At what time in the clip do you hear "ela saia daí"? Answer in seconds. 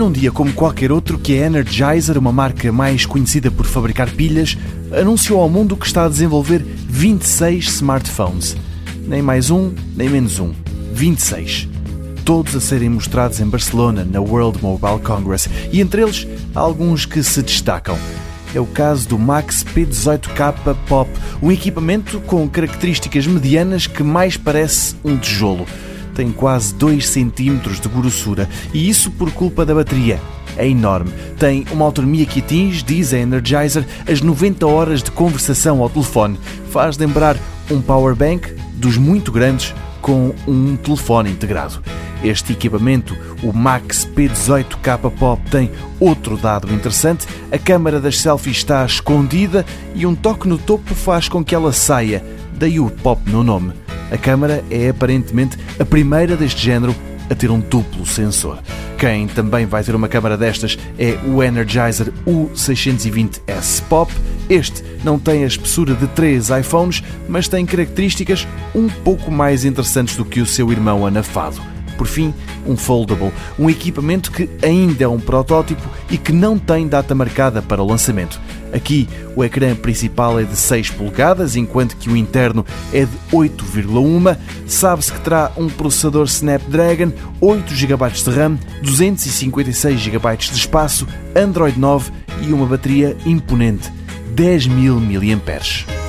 51.54-52.78